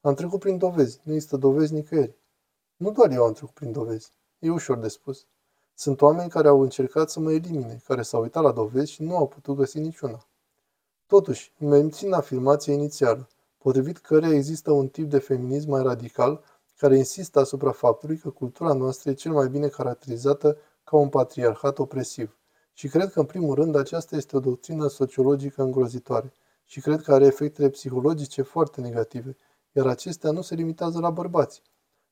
Am 0.00 0.14
trecut 0.14 0.40
prin 0.40 0.58
dovezi, 0.58 1.00
nu 1.02 1.12
există 1.12 1.36
dovezi 1.36 1.72
nicăieri. 1.72 2.16
Nu 2.76 2.90
doar 2.90 3.10
eu 3.10 3.24
am 3.24 3.32
trecut 3.32 3.54
prin 3.54 3.72
dovezi. 3.72 4.10
E 4.38 4.50
ușor 4.50 4.78
de 4.78 4.88
spus. 4.88 5.26
Sunt 5.74 6.00
oameni 6.00 6.30
care 6.30 6.48
au 6.48 6.60
încercat 6.60 7.10
să 7.10 7.20
mă 7.20 7.32
elimine, 7.32 7.80
care 7.86 8.02
s-au 8.02 8.22
uitat 8.22 8.42
la 8.42 8.52
dovezi 8.52 8.90
și 8.90 9.02
nu 9.02 9.16
au 9.16 9.26
putut 9.26 9.56
găsi 9.56 9.78
niciuna. 9.78 10.26
Totuși, 11.06 11.52
îmi 11.58 11.70
mențin 11.70 12.12
afirmația 12.12 12.72
inițială, 12.72 13.28
potrivit 13.58 13.98
căreia 13.98 14.34
există 14.34 14.70
un 14.70 14.88
tip 14.88 15.10
de 15.10 15.18
feminism 15.18 15.70
mai 15.70 15.82
radical 15.82 16.42
care 16.84 16.96
insistă 16.96 17.40
asupra 17.40 17.70
faptului 17.70 18.16
că 18.16 18.30
cultura 18.30 18.72
noastră 18.72 19.10
e 19.10 19.14
cel 19.14 19.32
mai 19.32 19.48
bine 19.48 19.68
caracterizată 19.68 20.56
ca 20.84 20.96
un 20.96 21.08
patriarhat 21.08 21.78
opresiv. 21.78 22.38
Și 22.72 22.88
cred 22.88 23.10
că, 23.10 23.20
în 23.20 23.26
primul 23.26 23.54
rând, 23.54 23.76
aceasta 23.76 24.16
este 24.16 24.36
o 24.36 24.40
doctrină 24.40 24.86
sociologică 24.86 25.62
îngrozitoare 25.62 26.32
și 26.64 26.80
cred 26.80 27.02
că 27.02 27.12
are 27.12 27.26
efectele 27.26 27.68
psihologice 27.68 28.42
foarte 28.42 28.80
negative, 28.80 29.36
iar 29.72 29.86
acestea 29.86 30.30
nu 30.30 30.40
se 30.40 30.54
limitează 30.54 30.98
la 30.98 31.10
bărbați. 31.10 31.62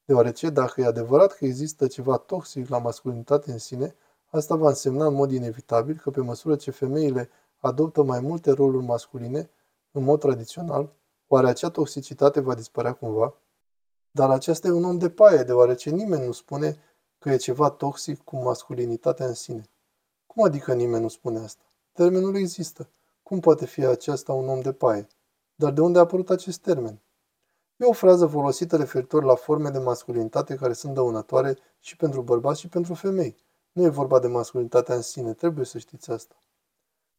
Deoarece, 0.05 0.51
dacă 0.51 0.81
e 0.81 0.85
adevărat 0.85 1.33
că 1.33 1.45
există 1.45 1.87
ceva 1.87 2.17
toxic 2.17 2.69
la 2.69 2.79
masculinitate 2.79 3.51
în 3.51 3.59
sine, 3.59 3.95
asta 4.27 4.57
va 4.57 4.69
însemna 4.69 5.07
în 5.07 5.15
mod 5.15 5.33
inevitabil 5.33 5.97
că 5.97 6.11
pe 6.11 6.21
măsură 6.21 6.57
ce 6.57 6.71
femeile 6.71 7.31
adoptă 7.59 8.03
mai 8.03 8.21
multe 8.21 8.51
roluri 8.51 8.85
masculine, 8.85 9.51
în 9.91 10.05
mod 10.05 10.21
tradițional, 10.21 10.93
oare 11.27 11.49
acea 11.49 11.71
toxicitate 11.71 12.41
va 12.41 12.55
dispărea 12.55 12.93
cumva? 12.93 13.35
Dar 14.15 14.31
acesta 14.31 14.69
e 14.69 14.71
un 14.71 14.85
om 14.85 14.99
de 14.99 15.11
paie, 15.11 15.43
deoarece 15.43 15.91
nimeni 15.91 16.27
nu 16.27 16.33
spune 16.33 16.77
că 17.19 17.31
e 17.31 17.37
ceva 17.37 17.71
toxic 17.71 18.23
cu 18.23 18.37
masculinitatea 18.37 19.27
în 19.27 19.35
sine. 19.35 19.69
Cum 20.27 20.45
adică 20.45 20.75
nimeni 20.75 21.03
nu 21.03 21.09
spune 21.09 21.39
asta? 21.39 21.63
Termenul 21.93 22.37
există. 22.37 22.89
Cum 23.23 23.41
poate 23.41 23.67
fi 23.67 23.85
acesta 23.85 24.33
un 24.33 24.49
om 24.49 24.61
de 24.61 24.73
paie? 24.73 25.07
Dar 25.55 25.73
de 25.73 25.81
unde 25.81 25.99
a 25.99 26.01
apărut 26.01 26.31
acest 26.31 26.61
termen? 26.61 27.01
E 27.77 27.85
o 27.85 27.93
frază 27.93 28.27
folosită 28.27 28.77
referitor 28.77 29.25
la 29.25 29.35
forme 29.35 29.71
de 29.71 29.79
masculinitate 29.79 30.55
care 30.55 30.73
sunt 30.73 30.95
dăunătoare 30.95 31.59
și 31.81 31.97
pentru 31.97 32.23
bărbați 32.23 32.61
și 32.61 32.69
pentru 32.69 32.95
femei. 32.95 33.37
Nu 33.73 33.85
e 33.85 33.89
vorba 33.89 34.19
de 34.19 34.27
masculinitatea 34.27 34.95
în 34.95 35.03
sine, 35.03 35.33
trebuie 35.33 35.65
să 35.65 35.79
știți 35.79 36.11
asta. 36.11 36.35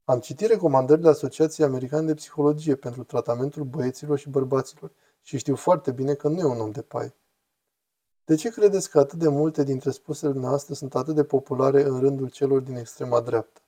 Am 0.03 0.19
citit 0.19 0.47
recomandările 0.47 1.09
Asociației 1.09 1.67
Americane 1.67 2.05
de 2.05 2.13
Psihologie 2.13 2.75
pentru 2.75 3.03
tratamentul 3.03 3.63
băieților 3.63 4.17
și 4.17 4.29
bărbaților 4.29 4.91
și 5.23 5.37
știu 5.37 5.55
foarte 5.55 5.91
bine 5.91 6.13
că 6.13 6.27
nu 6.27 6.39
e 6.39 6.43
un 6.43 6.59
om 6.59 6.71
de 6.71 6.81
paie. 6.81 7.15
De 8.25 8.35
ce 8.35 8.49
credeți 8.49 8.89
că 8.89 8.99
atât 8.99 9.19
de 9.19 9.27
multe 9.27 9.63
dintre 9.63 9.91
spusele 9.91 10.33
noastre 10.33 10.73
sunt 10.73 10.95
atât 10.95 11.15
de 11.15 11.23
populare 11.23 11.83
în 11.83 11.99
rândul 11.99 12.29
celor 12.29 12.61
din 12.61 12.75
extrema 12.75 13.21
dreaptă? 13.21 13.61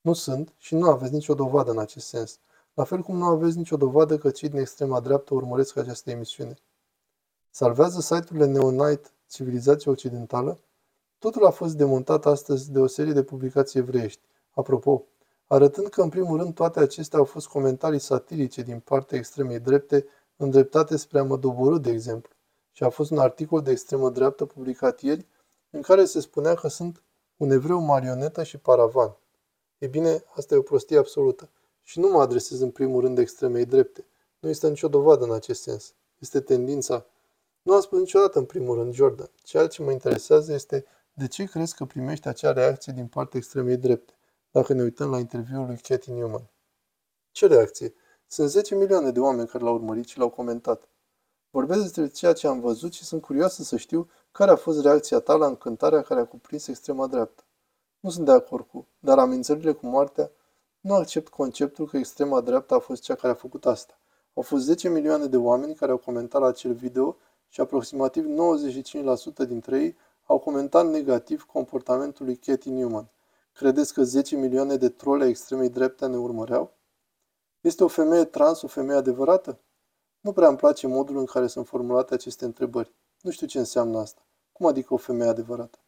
Nu 0.00 0.12
sunt 0.12 0.52
și 0.56 0.74
nu 0.74 0.88
aveți 0.88 1.12
nicio 1.12 1.34
dovadă 1.34 1.70
în 1.70 1.78
acest 1.78 2.06
sens, 2.06 2.38
la 2.74 2.84
fel 2.84 3.02
cum 3.02 3.16
nu 3.16 3.24
aveți 3.24 3.56
nicio 3.56 3.76
dovadă 3.76 4.18
că 4.18 4.30
cei 4.30 4.48
din 4.48 4.58
extrema 4.58 5.00
dreaptă 5.00 5.34
urmăresc 5.34 5.76
această 5.76 6.10
emisiune. 6.10 6.54
Salvează 7.50 8.00
site-urile 8.00 8.46
Neonite 8.46 9.08
Civilizația 9.30 9.92
Occidentală? 9.92 10.58
Totul 11.18 11.46
a 11.46 11.50
fost 11.50 11.74
demontat 11.74 12.26
astăzi 12.26 12.72
de 12.72 12.78
o 12.78 12.86
serie 12.86 13.12
de 13.12 13.22
publicații 13.22 13.78
evreiești. 13.78 14.20
Apropo, 14.50 15.04
arătând 15.46 15.88
că 15.88 16.02
în 16.02 16.08
primul 16.08 16.38
rând 16.38 16.54
toate 16.54 16.80
acestea 16.80 17.18
au 17.18 17.24
fost 17.24 17.46
comentarii 17.46 17.98
satirice 17.98 18.62
din 18.62 18.80
partea 18.80 19.18
extremei 19.18 19.58
drepte 19.58 20.06
îndreptate 20.36 20.96
spre 20.96 21.18
a 21.18 21.22
mă 21.22 21.36
doborâ, 21.36 21.78
de 21.78 21.90
exemplu 21.90 22.34
și 22.76 22.82
a 22.82 22.88
fost 22.88 23.10
un 23.10 23.18
articol 23.18 23.62
de 23.62 23.70
extremă 23.70 24.10
dreaptă 24.10 24.44
publicat 24.44 25.00
ieri, 25.00 25.26
în 25.70 25.82
care 25.82 26.04
se 26.04 26.20
spunea 26.20 26.54
că 26.54 26.68
sunt 26.68 27.02
un 27.36 27.50
evreu 27.50 27.80
marionetă 27.80 28.42
și 28.42 28.58
paravan. 28.58 29.16
E 29.78 29.86
bine, 29.86 30.24
asta 30.34 30.54
e 30.54 30.58
o 30.58 30.62
prostie 30.62 30.98
absolută. 30.98 31.48
Și 31.82 31.98
nu 31.98 32.08
mă 32.08 32.20
adresez 32.20 32.60
în 32.60 32.70
primul 32.70 33.00
rând 33.00 33.18
extremei 33.18 33.64
drepte. 33.64 34.06
Nu 34.38 34.48
este 34.48 34.68
nicio 34.68 34.88
dovadă 34.88 35.24
în 35.24 35.32
acest 35.32 35.62
sens. 35.62 35.94
Este 36.18 36.40
tendința. 36.40 37.06
Nu 37.62 37.74
am 37.74 37.80
spus 37.80 37.98
niciodată 37.98 38.38
în 38.38 38.44
primul 38.44 38.76
rând, 38.76 38.92
Jordan. 38.92 39.30
Ceea 39.42 39.66
ce 39.66 39.82
mă 39.82 39.90
interesează 39.90 40.52
este 40.52 40.84
de 41.12 41.26
ce 41.26 41.44
crezi 41.44 41.74
că 41.74 41.84
primești 41.84 42.28
acea 42.28 42.52
reacție 42.52 42.92
din 42.92 43.06
partea 43.06 43.38
extremei 43.38 43.76
drepte, 43.76 44.12
dacă 44.50 44.72
ne 44.72 44.82
uităm 44.82 45.10
la 45.10 45.18
interviul 45.18 45.66
lui 45.66 45.76
Katie 45.76 46.14
Newman. 46.14 46.50
Ce 47.30 47.46
reacție? 47.46 47.94
Sunt 48.28 48.48
10 48.48 48.74
milioane 48.74 49.10
de 49.10 49.20
oameni 49.20 49.48
care 49.48 49.64
l-au 49.64 49.74
urmărit 49.74 50.06
și 50.06 50.18
l-au 50.18 50.28
comentat. 50.30 50.88
Vorbesc 51.50 51.82
despre 51.82 52.08
ceea 52.08 52.32
ce 52.32 52.46
am 52.46 52.60
văzut 52.60 52.92
și 52.92 53.04
sunt 53.04 53.22
curioasă 53.22 53.62
să 53.62 53.76
știu 53.76 54.08
care 54.32 54.50
a 54.50 54.56
fost 54.56 54.82
reacția 54.82 55.18
ta 55.18 55.34
la 55.34 55.46
încântarea 55.46 56.02
care 56.02 56.20
a 56.20 56.24
cuprins 56.24 56.66
extrema 56.66 57.06
dreaptă. 57.06 57.42
Nu 58.00 58.10
sunt 58.10 58.24
de 58.24 58.32
acord 58.32 58.66
cu, 58.66 58.86
dar 58.98 59.18
amenințările 59.18 59.72
cu 59.72 59.86
moartea 59.86 60.30
nu 60.80 60.94
accept 60.94 61.28
conceptul 61.28 61.86
că 61.86 61.96
extrema 61.96 62.40
dreaptă 62.40 62.74
a 62.74 62.78
fost 62.78 63.02
cea 63.02 63.14
care 63.14 63.32
a 63.32 63.36
făcut 63.36 63.66
asta. 63.66 63.98
Au 64.34 64.42
fost 64.42 64.64
10 64.64 64.88
milioane 64.88 65.26
de 65.26 65.36
oameni 65.36 65.74
care 65.74 65.90
au 65.90 65.98
comentat 65.98 66.40
la 66.40 66.46
acel 66.46 66.72
video 66.72 67.16
și 67.48 67.60
aproximativ 67.60 68.24
95% 69.44 69.46
dintre 69.46 69.78
ei 69.78 69.96
au 70.24 70.38
comentat 70.38 70.86
negativ 70.86 71.42
comportamentul 71.42 72.26
lui 72.26 72.36
Katie 72.36 72.72
Newman. 72.72 73.08
Credeți 73.52 73.94
că 73.94 74.02
10 74.02 74.36
milioane 74.36 74.76
de 74.76 74.88
trole 74.88 75.24
a 75.24 75.28
extremei 75.28 75.68
drepte 75.68 76.06
ne 76.06 76.16
urmăreau? 76.16 76.75
Este 77.66 77.84
o 77.84 77.88
femeie 77.88 78.24
trans 78.24 78.62
o 78.62 78.66
femeie 78.66 78.98
adevărată? 78.98 79.60
Nu 80.20 80.32
prea 80.32 80.48
îmi 80.48 80.56
place 80.56 80.86
modul 80.86 81.16
în 81.16 81.24
care 81.24 81.46
sunt 81.46 81.66
formulate 81.66 82.14
aceste 82.14 82.44
întrebări. 82.44 82.94
Nu 83.20 83.30
știu 83.30 83.46
ce 83.46 83.58
înseamnă 83.58 83.98
asta. 83.98 84.26
Cum 84.52 84.66
adică 84.66 84.94
o 84.94 84.96
femeie 84.96 85.30
adevărată? 85.30 85.78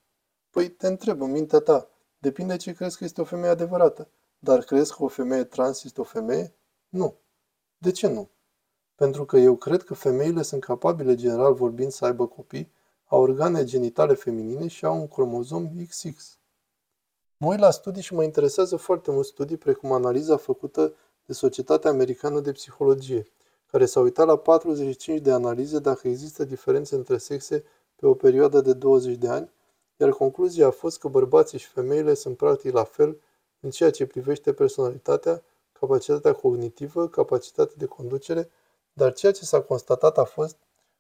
Păi 0.51 0.69
te 0.69 0.87
întreb 0.87 1.23
în 1.23 1.31
mintea 1.31 1.59
ta. 1.59 1.89
Depinde 2.19 2.57
ce 2.57 2.73
crezi 2.73 2.99
că 2.99 3.05
este 3.05 3.21
o 3.21 3.25
femeie 3.25 3.51
adevărată. 3.51 4.09
Dar 4.39 4.63
crezi 4.63 4.97
că 4.97 5.03
o 5.03 5.09
femeie 5.09 5.45
trans 5.45 5.85
este 5.85 6.01
o 6.01 6.05
femeie? 6.05 6.55
Nu. 6.89 7.15
De 7.77 7.91
ce 7.91 8.07
nu? 8.07 8.31
Pentru 8.95 9.25
că 9.25 9.37
eu 9.37 9.57
cred 9.57 9.83
că 9.83 9.95
femeile 9.95 10.43
sunt 10.43 10.65
capabile, 10.65 11.15
general 11.15 11.55
vorbind, 11.55 11.91
să 11.91 12.05
aibă 12.05 12.27
copii, 12.27 12.73
au 13.05 13.23
organe 13.23 13.65
genitale 13.65 14.15
feminine 14.15 14.67
și 14.67 14.85
au 14.85 14.97
un 15.01 15.09
cromozom 15.09 15.87
XX. 15.89 16.39
Mă 17.37 17.49
uit 17.49 17.59
la 17.59 17.71
studii 17.71 18.03
și 18.03 18.15
mă 18.15 18.23
interesează 18.23 18.77
foarte 18.77 19.11
mult 19.11 19.27
studii 19.27 19.57
precum 19.57 19.93
analiza 19.93 20.37
făcută 20.37 20.95
de 21.29 21.35
Societatea 21.35 21.91
Americană 21.91 22.41
de 22.41 22.53
Psihologie, 22.53 23.27
care 23.71 23.87
s-a 23.87 24.01
uitat 24.01 24.27
la 24.27 24.37
45 24.37 25.21
de 25.21 25.33
analize 25.33 25.79
dacă 25.79 26.09
există 26.09 26.45
diferențe 26.45 26.95
între 26.95 27.19
sexe 27.19 27.65
pe 27.97 28.07
o 28.07 28.15
perioadă 28.15 28.61
de 28.61 28.73
20 28.73 29.17
de 29.17 29.29
ani, 29.29 29.51
iar 29.97 30.11
concluzia 30.11 30.67
a 30.67 30.71
fost 30.71 30.99
că 30.99 31.09
bărbații 31.09 31.59
și 31.59 31.67
femeile 31.67 32.15
sunt 32.15 32.37
practic 32.37 32.73
la 32.73 32.85
fel 32.85 33.21
în 33.61 33.71
ceea 33.71 33.91
ce 33.91 34.07
privește 34.07 34.53
personalitatea, 34.53 35.43
capacitatea 35.73 36.33
cognitivă, 36.33 37.09
capacitatea 37.09 37.75
de 37.77 37.87
conducere, 37.87 38.51
dar 38.93 39.13
ceea 39.13 39.33
ce 39.33 39.45
s-a 39.45 39.61
constatat 39.61 40.19
a 40.19 40.25
fost 40.25 40.57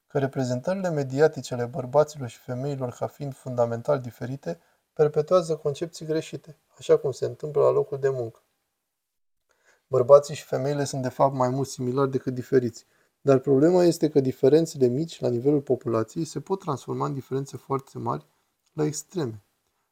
că 0.07 0.19
reprezentările 0.19 0.91
mediatice 0.91 1.55
ale 1.55 1.65
bărbaților 1.65 2.29
și 2.29 2.39
femeilor 2.39 2.97
ca 2.99 3.07
fiind 3.07 3.35
fundamental 3.35 4.01
diferite 4.01 4.61
perpetuează 4.93 5.57
concepții 5.57 6.07
greșite, 6.07 6.57
așa 6.79 6.97
cum 6.97 7.11
se 7.11 7.25
întâmplă 7.25 7.63
la 7.63 7.71
locul 7.71 7.99
de 7.99 8.09
muncă. 8.09 8.43
Bărbații 9.91 10.35
și 10.35 10.45
femeile 10.45 10.85
sunt 10.85 11.03
de 11.03 11.09
fapt 11.09 11.35
mai 11.35 11.49
mult 11.49 11.69
similari 11.69 12.11
decât 12.11 12.35
diferiți. 12.35 12.87
Dar 13.21 13.39
problema 13.39 13.85
este 13.85 14.09
că 14.09 14.21
diferențele 14.21 14.87
mici 14.87 15.21
la 15.21 15.29
nivelul 15.29 15.61
populației 15.61 16.25
se 16.25 16.41
pot 16.41 16.59
transforma 16.59 17.07
în 17.07 17.15
diferențe 17.15 17.57
foarte 17.57 17.99
mari 17.99 18.27
la 18.73 18.85
extreme. 18.85 19.43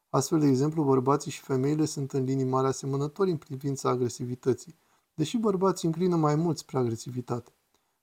Astfel, 0.09 0.39
de 0.39 0.47
exemplu, 0.47 0.83
bărbații 0.83 1.31
și 1.31 1.41
femeile 1.41 1.85
sunt 1.85 2.11
în 2.11 2.23
linii 2.23 2.45
mari 2.45 2.67
asemănători 2.67 3.29
în 3.29 3.37
privința 3.37 3.89
agresivității, 3.89 4.75
deși 5.13 5.37
bărbații 5.37 5.87
înclină 5.87 6.15
mai 6.15 6.35
mult 6.35 6.57
spre 6.57 6.77
agresivitate. 6.77 7.51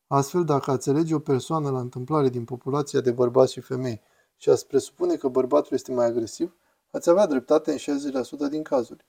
Astfel, 0.06 0.44
dacă 0.44 0.70
ați 0.70 0.88
alege 0.88 1.14
o 1.14 1.18
persoană 1.18 1.70
la 1.70 1.80
întâmplare 1.80 2.28
din 2.28 2.44
populația 2.44 3.00
de 3.00 3.12
bărbați 3.12 3.52
și 3.52 3.60
femei 3.60 4.00
și 4.36 4.50
ați 4.50 4.66
presupune 4.66 5.16
că 5.16 5.28
bărbatul 5.28 5.76
este 5.76 5.92
mai 5.92 6.06
agresiv, 6.06 6.56
ați 6.90 7.10
avea 7.10 7.26
dreptate 7.26 7.70
în 7.70 7.78
60% 7.78 8.50
din 8.50 8.62
cazuri. 8.62 9.04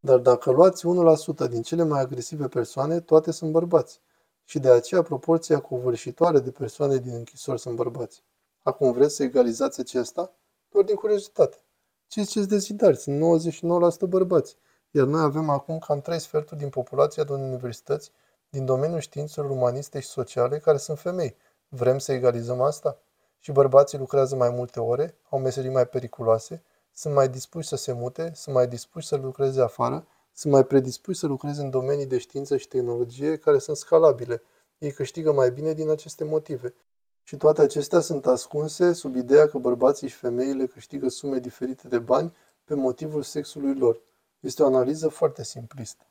Dar 0.00 0.18
dacă 0.18 0.50
luați 0.50 0.84
1% 1.46 1.48
din 1.48 1.62
cele 1.62 1.84
mai 1.84 2.00
agresive 2.00 2.48
persoane, 2.48 3.00
toate 3.00 3.30
sunt 3.30 3.50
bărbați. 3.50 4.00
Și 4.44 4.58
de 4.58 4.70
aceea 4.70 5.02
proporția 5.02 5.60
covârșitoare 5.60 6.38
de 6.38 6.50
persoane 6.50 6.96
din 6.96 7.14
închisori 7.14 7.60
sunt 7.60 7.76
bărbați. 7.76 8.24
Acum 8.62 8.92
vreți 8.92 9.14
să 9.14 9.22
egalizați 9.22 9.80
acesta? 9.80 10.32
Doar 10.68 10.84
din 10.84 10.94
curiozitate. 10.94 11.56
Ce 12.06 12.22
ziceți 12.22 12.48
de 12.48 12.56
zidari? 12.56 12.96
Sunt 12.96 13.42
99% 14.06 14.08
bărbați. 14.08 14.56
Iar 14.90 15.06
noi 15.06 15.22
avem 15.22 15.48
acum 15.48 15.78
cam 15.78 16.00
3 16.00 16.18
sferturi 16.18 16.60
din 16.60 16.68
populația 16.68 17.24
din 17.24 17.34
universități 17.34 18.12
din 18.48 18.64
domeniul 18.64 19.00
științelor 19.00 19.50
umaniste 19.50 20.00
și 20.00 20.08
sociale 20.08 20.58
care 20.58 20.76
sunt 20.76 20.98
femei. 20.98 21.36
Vrem 21.68 21.98
să 21.98 22.12
egalizăm 22.12 22.60
asta? 22.60 22.98
Și 23.38 23.52
bărbații 23.52 23.98
lucrează 23.98 24.36
mai 24.36 24.50
multe 24.50 24.80
ore, 24.80 25.16
au 25.28 25.38
meserii 25.38 25.70
mai 25.70 25.86
periculoase, 25.86 26.62
sunt 26.92 27.14
mai 27.14 27.28
dispuși 27.28 27.68
să 27.68 27.76
se 27.76 27.92
mute, 27.92 28.32
sunt 28.34 28.54
mai 28.54 28.68
dispuși 28.68 29.06
să 29.06 29.16
lucreze 29.16 29.60
afară, 29.62 30.06
sunt 30.32 30.52
mai 30.52 30.64
predispuși 30.64 31.18
să 31.18 31.26
lucreze 31.26 31.62
în 31.62 31.70
domenii 31.70 32.06
de 32.06 32.18
știință 32.18 32.56
și 32.56 32.68
tehnologie 32.68 33.36
care 33.36 33.58
sunt 33.58 33.76
scalabile. 33.76 34.42
Ei 34.78 34.92
câștigă 34.92 35.32
mai 35.32 35.50
bine 35.50 35.72
din 35.72 35.88
aceste 35.88 36.24
motive. 36.24 36.74
Și 37.22 37.36
toate 37.36 37.62
acestea 37.62 38.00
sunt 38.00 38.26
ascunse 38.26 38.92
sub 38.92 39.14
ideea 39.16 39.48
că 39.48 39.58
bărbații 39.58 40.08
și 40.08 40.16
femeile 40.16 40.66
câștigă 40.66 41.08
sume 41.08 41.38
diferite 41.38 41.88
de 41.88 41.98
bani 41.98 42.34
pe 42.64 42.74
motivul 42.74 43.22
sexului 43.22 43.74
lor. 43.74 44.00
Este 44.40 44.62
o 44.62 44.66
analiză 44.66 45.08
foarte 45.08 45.44
simplistă. 45.44 46.09